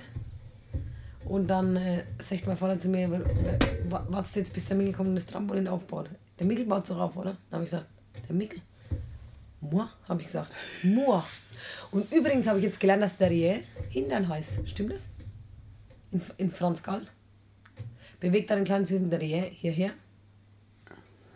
[1.25, 3.19] Und dann äh, sagt mein Vater zu mir, "Wa-
[3.89, 6.09] wa- wartest jetzt, bis der Mikkel kommt und das Trampolin aufbaut.
[6.39, 7.31] Der Mikkel baut so rauf, oder?
[7.49, 7.87] Dann habe ich gesagt,
[8.27, 8.59] der Mikkel?
[9.61, 10.51] Moi, habe ich gesagt.
[10.83, 11.21] Moi.
[11.91, 14.57] Und übrigens habe ich jetzt gelernt, dass Derrière Hintern heißt.
[14.65, 15.07] Stimmt das?
[16.11, 17.05] In, in Franz Gall.
[18.19, 19.91] Bewegt einen kleinen süßen Derrière hierher.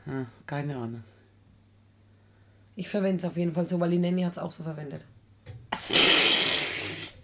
[0.07, 1.03] Ah, keine Ahnung.
[2.75, 5.05] Ich verwende es auf jeden Fall so, weil die Nanny hat es auch so verwendet.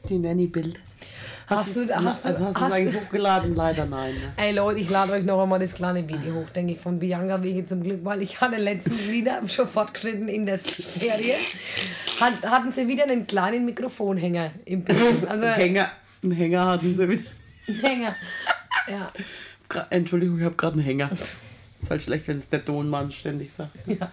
[0.07, 0.79] Die Nanny-Bild.
[1.57, 3.55] Hast du's- du- hast du- also hast du es hast eigentlich hochgeladen?
[3.55, 4.13] Leider nein.
[4.15, 4.33] Ne?
[4.37, 7.41] Ey Leute, ich lade euch noch einmal das kleine Video hoch, denke ich, von Bianca
[7.43, 11.35] Wege zum Glück, weil ich hatte letztens wieder, schon fortgeschritten in der Serie,
[12.19, 14.97] hat, hatten sie wieder einen kleinen Mikrofonhänger im Bild.
[15.29, 15.91] Also Hänger,
[16.23, 17.23] einen Hänger hatten sie wieder.
[17.81, 18.15] Hänger.
[18.89, 19.11] Ja.
[19.89, 21.09] Entschuldigung, ich habe gerade einen Hänger.
[21.79, 23.71] Ist halt schlecht, wenn es der Tonmann ständig sagt.
[23.87, 24.11] ja.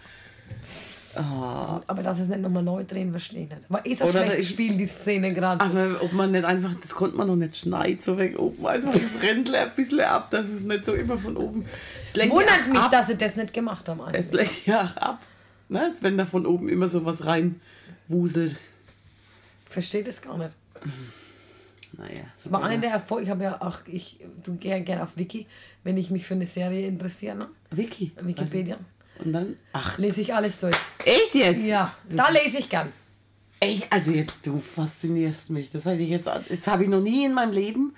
[1.19, 3.63] Aber dass es nicht nochmal neu drehen, verstehe ich nicht.
[3.87, 5.61] Eh so Oder schlecht ich- gespielt, die Szene gerade.
[5.65, 8.93] Aber ob man nicht einfach, das konnte man noch nicht schneiden, so weg oben einfach
[8.93, 11.65] das Rändle ein bisschen ab, dass es nicht so immer von oben.
[12.05, 12.91] Es Wundert mich, ab.
[12.91, 14.01] dass sie das nicht gemacht haben.
[14.13, 15.23] Es lenkt ja auch ab.
[15.69, 15.81] Ne?
[15.83, 17.61] Als wenn da von oben immer so was rein
[18.09, 18.57] wuselt.
[19.67, 20.57] Ich verstehe das gar nicht.
[21.97, 22.21] Naja.
[22.37, 23.25] Das war einer der Erfolge.
[23.25, 25.47] Ich habe ja auch, ich tu gerne gern auf Wiki,
[25.85, 27.35] wenn ich mich für eine Serie interessiere.
[27.37, 27.49] Ne?
[27.71, 28.13] Wiki.
[28.21, 28.79] Wikipedia.
[29.25, 29.57] Und dann.
[29.73, 30.77] Ach, Lese ich alles durch.
[31.05, 31.65] echt jetzt?
[31.65, 32.93] Ja, Das da lese ich gern.
[33.61, 35.71] Echt, also jetzt, du faszinierst mich.
[35.71, 36.27] Das hätte ich jetzt.
[36.27, 37.95] Das habe ich noch nie in meinem Leben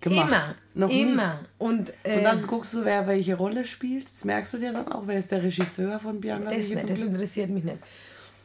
[0.00, 0.28] gemacht?
[0.28, 0.54] Immer.
[0.74, 1.02] Noch nie?
[1.02, 1.40] immer.
[1.56, 4.04] Und, äh, Und dann guckst du, wer welche Rolle spielt.
[4.10, 5.02] Das merkst du dir dann auch.
[5.06, 6.50] Wer ist der Regisseur von Bianca?
[6.50, 7.78] das, nicht, zum das interessiert mich nicht.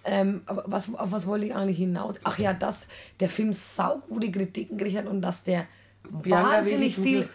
[0.06, 2.16] Ähm, aber was, auf was wollte ich eigentlich hinaus?
[2.24, 2.88] Ach ja, dass
[3.20, 5.66] der Film saugute Kritiken gekriegt hat und dass der
[6.10, 7.30] Bianca wahnsinnig viel, Glück.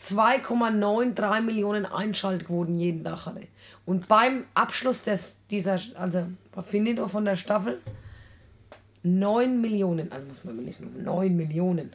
[0.00, 3.46] 2,93 Millionen Einschaltquoten jeden Tag hatte.
[3.84, 6.26] Und beim Abschluss des, dieser, also
[6.66, 7.80] Finito von der Staffel,
[9.02, 11.94] 9 Millionen, also muss man überlegen, 9 Millionen.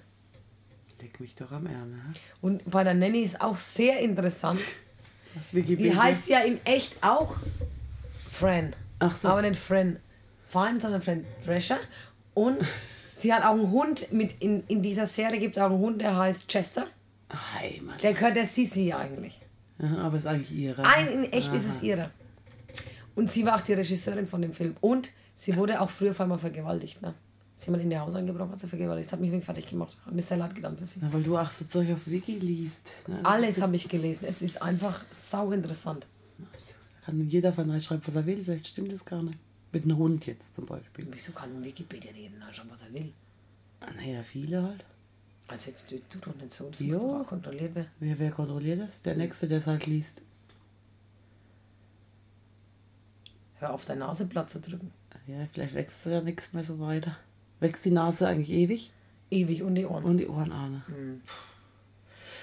[0.99, 1.99] Leg mich doch am Ärmel.
[2.41, 4.59] Und bei der Nanny ist auch sehr interessant.
[5.35, 5.91] Das Wikipedia.
[5.91, 7.37] Die heißt ja in echt auch
[8.29, 8.75] Fran.
[8.99, 9.29] Ach so.
[9.29, 9.97] Aber nicht Fran
[10.47, 11.79] Fine, sondern Fran Drescher.
[12.35, 12.59] Und
[13.23, 16.01] sie hat auch einen Hund mit, in, in dieser Serie gibt es auch einen Hund,
[16.01, 16.87] der heißt Chester.
[17.31, 18.03] Heimat.
[18.03, 19.39] Der gehört der Sissi eigentlich.
[19.79, 20.83] Ja, aber ist eigentlich ihre.
[20.83, 22.11] Ein, in echt ist es ihre.
[23.15, 24.75] Und sie war auch die Regisseurin von dem Film.
[24.81, 27.01] Und sie wurde auch früher vor allem vergewaltigt.
[27.01, 27.13] Ne?
[27.55, 29.07] Sie hat mal in ihr Haus eingebrochen, hat sie vergewaltigt.
[29.07, 29.97] Das hat mich wirklich fertig gemacht.
[30.05, 30.99] Hat mir sehr leid getan für sie.
[30.99, 32.91] Ja, weil du auch so Zeug auf Wiki liest.
[33.07, 33.19] Ne?
[33.23, 34.25] Alles habe ich gelesen.
[34.27, 36.05] Es ist einfach sau interessant.
[37.05, 38.43] Kann jeder von euch schreiben, was er will.
[38.43, 39.39] Vielleicht stimmt das gar nicht.
[39.73, 41.07] Mit einem Hund jetzt zum Beispiel.
[41.09, 42.41] Wieso kann Wikipedia reden?
[42.51, 43.11] Schon was er will.
[43.97, 44.85] Naja, viele halt.
[45.47, 46.99] Also jetzt du, du doch nicht so, das Jo.
[46.99, 47.89] muss doch auch kontrolliert werden.
[47.99, 49.01] Wer, wer kontrolliert das?
[49.01, 50.21] Der Nächste, der es halt liest.
[53.55, 54.91] Hör auf, deine Nase platt zu drücken.
[55.27, 57.17] Ja, vielleicht wächst ja nichts mehr so weiter.
[57.59, 58.91] Wächst die Nase eigentlich ewig?
[59.31, 60.03] Ewig und die Ohren.
[60.03, 60.69] Und die Ohren auch.
[60.69, 60.83] Ne?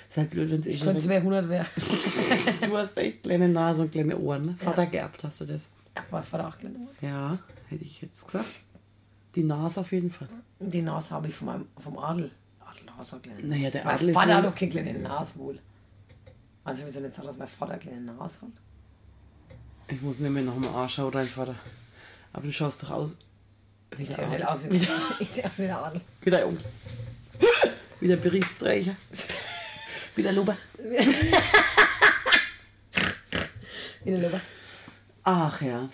[0.09, 1.67] Ist halt blöd, wenn es ich könnte es wäre 100 wäre.
[2.67, 4.47] Du hast echt kleine Nase und kleine Ohren.
[4.47, 4.57] Ne?
[4.57, 5.69] Vater geerbt hast du das.
[6.09, 6.89] Kleine Ohren.
[7.01, 8.47] Ja, hätte ich jetzt gesagt.
[9.35, 10.29] Die Nase auf jeden Fall.
[10.59, 12.31] Die Nase habe ich von meinem, vom Adel.
[12.61, 15.59] Adel hat kleine Naja, der Mein Adel Vater hat doch keine kleine Nase wohl.
[16.65, 18.49] Also wir sind jetzt sagen, dass mein Vater eine kleine Nase hat.
[19.89, 21.55] Ich muss nicht mehr noch mal anschauen, dein Vater.
[22.33, 23.17] Aber du schaust doch aus.
[23.97, 24.69] Wie Ich der sehe nicht Adel.
[24.69, 24.89] aus wie,
[25.25, 26.01] ich sehe aus wie der Adel.
[26.23, 26.65] Wie der Onkel.
[28.01, 28.97] Wie der Briefträger.
[30.15, 30.57] Wie der Luber.
[34.05, 34.41] Wie der Lober.
[35.23, 35.89] Ach ja.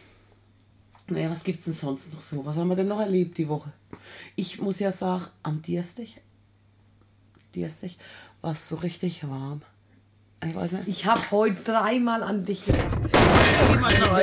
[1.08, 2.44] Naja, was gibt's denn sonst noch so?
[2.44, 3.72] Was haben wir denn noch erlebt die Woche?
[4.34, 6.06] Ich muss ja sagen, am Dienstag,
[7.54, 7.92] Dienstag
[8.40, 9.62] war es so richtig warm.
[10.44, 10.88] Ich weiß nicht.
[10.88, 12.86] Ich habe heute dreimal an dich gedacht.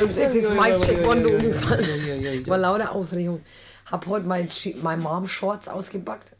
[0.07, 2.47] Es ist mein Check One umgefallen.
[2.47, 3.41] War lauter Aufregung.
[3.85, 4.49] Hab heute mein,
[4.81, 6.35] mein Mom Shorts ausgepackt.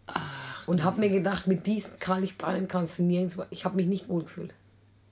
[0.67, 3.43] und hab mir gedacht, mit diesen Kallichbeinen kannst du nirgendwo.
[3.49, 4.54] Ich habe mich nicht wohl gefühlt.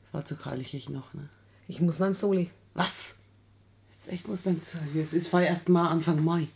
[0.04, 1.30] Das war zu krallig noch, ne?
[1.68, 2.52] Ich muss nach Soli.
[2.74, 3.16] Was?
[4.08, 4.78] Echt muss dann zu.
[5.00, 6.48] Es ist war erst mal Anfang Mai.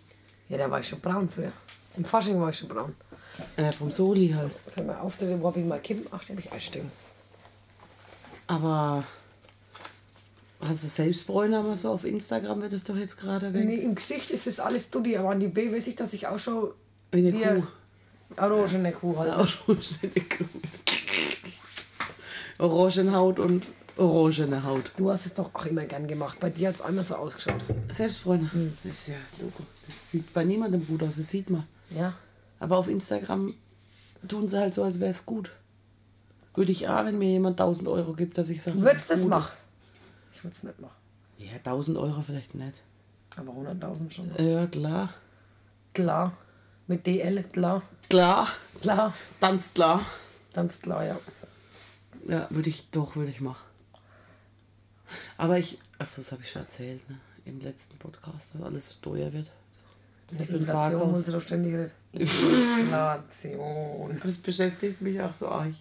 [0.49, 1.51] Ja, da war ich schon braun früher.
[1.95, 2.95] Im Fasching war ich schon braun.
[3.58, 4.58] Äh, vom Soli halt.
[4.67, 6.08] Für mein Auftritt, wo hab ich mal kippen?
[6.12, 6.91] Ach, den hab ich einstecken.
[8.47, 9.03] Aber
[10.62, 13.65] hast du Selbstbräuner mal so auf Instagram, wird das doch jetzt gerade weg.
[13.65, 16.27] Nee, im Gesicht ist es alles Dudi, aber an die B weiß ich, dass ich
[16.27, 16.71] auch schon
[17.12, 18.41] Wie eine Kuh.
[18.41, 19.31] orangene Kuh halt.
[19.67, 20.45] Orangene Kuh.
[22.58, 23.65] Orangenhaut und
[23.97, 24.91] orangene Haut.
[24.97, 26.39] Du hast es doch auch immer gern gemacht.
[26.39, 27.63] Bei dir hat es einmal so ausgeschaut.
[27.89, 28.49] Selbstbräuner.
[28.84, 29.63] Das ist ja Logo.
[29.88, 31.65] Das sieht bei niemandem gut aus, das sieht man.
[31.89, 32.13] Ja.
[32.60, 33.53] Aber auf Instagram
[34.27, 35.51] tun sie halt so, als wäre es gut.
[36.55, 39.25] Würde ich auch, wenn mir jemand 1000 Euro gibt, dass ich sage, Würdest du das
[39.25, 39.58] machen?
[40.34, 40.95] Ich würde es nicht machen.
[41.38, 42.81] Ja, 1000 Euro vielleicht nicht.
[43.36, 44.31] Aber 100.000 schon.
[44.38, 45.13] Ja, klar.
[45.93, 46.38] Klar.
[46.88, 47.81] Mit DL, klar.
[48.10, 48.47] Klar.
[48.81, 49.13] Klar.
[49.41, 50.05] Ganz klar.
[50.53, 51.19] Ganz klar, ja.
[52.27, 53.65] Ja, würde ich doch, würde ich machen.
[55.38, 57.17] Aber ich, ach so, das habe ich schon erzählt, ne?
[57.45, 59.51] Im letzten Podcast, dass alles so teuer wird.
[60.32, 61.91] Für den Inflation muss doch ständig reden.
[62.13, 64.19] Inflation.
[64.23, 65.73] Das beschäftigt mich auch so arg.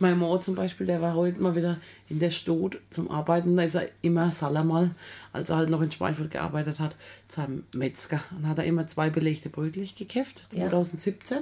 [0.00, 3.56] Mein Mann zum Beispiel, der war heute mal wieder in der Stadt zum Arbeiten.
[3.56, 4.92] Da ist er immer Salamal,
[5.32, 6.94] als er halt noch in Schweinfurt gearbeitet hat,
[7.26, 8.22] zu einem Metzger.
[8.36, 10.42] Und hat er immer zwei belegte Brötlich gekämpft.
[10.54, 10.70] Ja.
[10.70, 11.38] 2017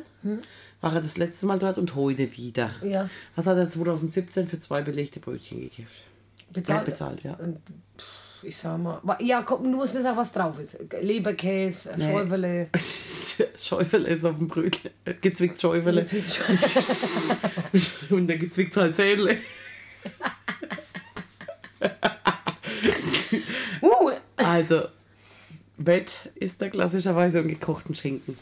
[0.81, 2.75] war er das letzte Mal dort und heute wieder.
[2.83, 3.11] Ja.
[3.35, 6.05] Was hat er 2017 für zwei belegte Brötchen gekämpft?
[6.53, 6.81] Bezahlt?
[6.81, 7.39] Ja, bezahlt, ja.
[8.43, 9.01] Ich sag mal.
[9.21, 10.79] Ja, komm, du musst mir sagen, was drauf ist.
[11.01, 12.13] Leberkäse, Nee.
[12.13, 12.69] Schäufele.
[13.57, 14.91] Schäufele ist auf dem Brötchen.
[15.21, 16.03] Gezwickt Schäufele.
[18.11, 19.39] Und der gezwickt halt Schädle.
[23.83, 24.83] Uh, Also,
[25.77, 28.39] Bett ist da klassischerweise und gekochten Schinken.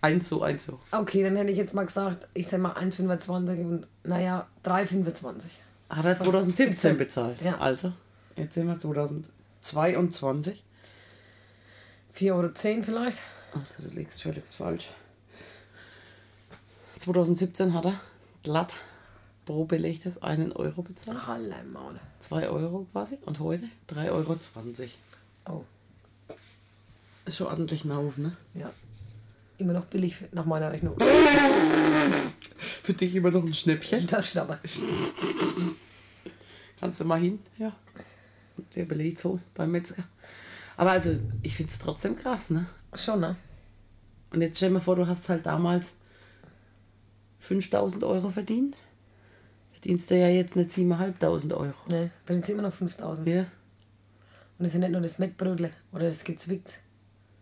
[0.00, 0.78] Eins so, eins so.
[0.92, 5.42] okay, dann hätte ich jetzt mal gesagt, ich sag mal 1,25 und naja, 3,25.
[5.92, 6.96] Hat er 2017 17.
[6.98, 7.40] bezahlt.
[7.42, 7.58] Ja.
[7.58, 7.92] Also,
[8.36, 10.64] jetzt sind wir 2022.
[12.16, 13.18] 4,10 Euro vielleicht.
[13.52, 14.90] Also, du liegst völlig falsch.
[16.98, 18.00] 2017 hat er
[18.42, 18.78] glatt
[19.44, 21.26] pro belegtes einen Euro bezahlt.
[21.26, 22.00] Halle Maul.
[22.20, 23.18] 2 Euro quasi.
[23.26, 24.08] Und heute 3,20
[25.44, 25.66] Euro.
[26.28, 26.34] Oh,
[27.26, 28.36] Ist schon ordentlich ein Haufen, ne?
[28.54, 28.72] ja.
[29.62, 30.96] Immer noch billig nach meiner Rechnung.
[32.58, 34.08] Für dich immer noch ein Schnäppchen.
[34.08, 34.58] Da Schnapper.
[36.80, 37.38] Kannst du mal hin?
[37.58, 37.72] Ja.
[38.74, 40.02] Der belegt so beim Metzger.
[40.76, 42.66] Aber also, ich finde es trotzdem krass, ne?
[42.94, 43.36] Schon, ne?
[44.32, 45.94] Und jetzt stell dir mal vor, du hast halt damals
[47.38, 48.76] 5000 Euro verdient.
[49.70, 51.74] Verdienst du ja jetzt nicht 7500 Euro.
[51.88, 53.28] Ne, sind immer noch 5000.
[53.28, 53.46] Ja.
[54.58, 56.80] Und es ist ja nicht nur das Mettbrötle oder das gezwickt.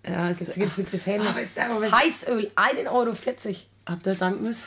[0.06, 1.24] Ja, es, Das gezwicktes Hemd.
[1.28, 3.14] Ah, weißt du, aber weißt- Heizöl, 1,40 Euro.
[3.86, 4.64] Habt ihr danken müssen?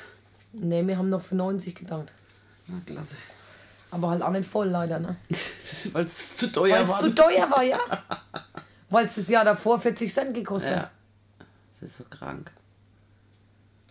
[0.53, 2.11] Ne, wir haben noch für 90 gedankt.
[2.67, 3.15] Na, klasse.
[3.89, 5.15] Aber halt auch nicht voll leider, ne?
[5.93, 6.99] Weil es zu teuer Weil es war.
[6.99, 7.79] zu teuer war, ja.
[8.89, 10.83] Weil es das Jahr davor 40 Cent gekostet hat.
[10.83, 10.91] Ja.
[11.79, 12.51] Das ist so krank.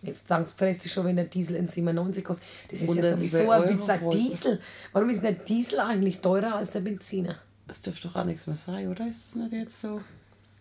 [0.01, 2.45] Jetzt dankst du schon, wenn der Diesel in 97 kostet.
[2.69, 3.85] Das ist ja 102 sowieso ein Euro Witz.
[3.85, 4.17] Der Folge.
[4.17, 4.61] Diesel.
[4.91, 7.37] Warum ist der Diesel eigentlich teurer als der Benziner?
[7.67, 9.07] Das dürfte doch auch nichts mehr sein, oder?
[9.07, 10.01] Ist es nicht jetzt so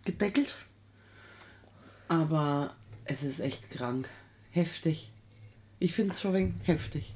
[0.05, 0.55] gedeckelt?
[2.13, 4.09] Aber es ist echt krank.
[4.51, 5.11] Heftig.
[5.79, 7.15] Ich finde es schon wegen heftig.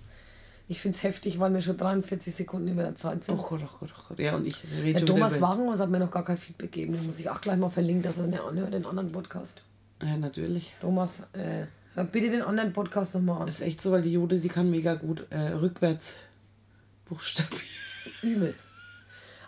[0.69, 3.39] Ich finde es heftig, weil wir schon 43 Sekunden über der Zeit sind.
[3.39, 4.19] Oh Gott, oh Gott, oh Gott.
[4.19, 5.41] Ja, und ich rede der schon Thomas.
[5.41, 6.95] Wagenhaus hat mir noch gar kein Feedback gegeben.
[6.95, 9.63] Den muss ich auch gleich mal verlinken, dass er nicht anhört, den anderen Podcast.
[10.03, 10.75] Ja, natürlich.
[10.81, 13.47] Thomas, äh, hör bitte den anderen Podcast nochmal an.
[13.47, 16.17] Das ist echt so, weil die Jude, die kann mega gut äh, rückwärts
[17.05, 17.63] buchstabieren.
[18.23, 18.55] Übel.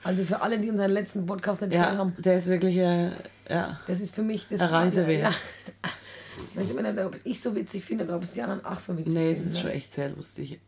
[0.04, 3.10] Also für alle, die unseren letzten Podcast nicht Ja, haben, der ist wirklich, äh,
[3.48, 3.80] ja.
[3.86, 4.60] das ist für mich das.
[4.60, 5.22] Eine Reise wert.
[5.32, 5.34] Ja.
[6.40, 8.64] Ich weiß immer nicht, ob es ich so witzig finde oder ob es die anderen
[8.64, 9.50] auch so witzig Nee, es finden.
[9.54, 10.60] ist schon echt sehr lustig.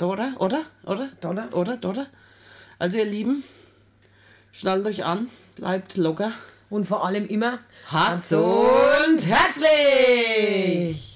[0.00, 0.32] Oder?
[0.38, 0.62] Oder?
[0.86, 1.10] Oder?
[1.22, 1.54] Oder?
[1.54, 1.78] Oder?
[1.84, 2.06] Oder?
[2.78, 3.44] Also ihr Lieben,
[4.50, 6.32] schnallt euch an, bleibt locker.
[6.70, 11.09] Und vor allem immer Hart und herzlich!